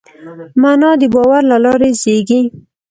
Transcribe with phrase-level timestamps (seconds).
[0.61, 2.41] معنی د باور له لارې زېږي.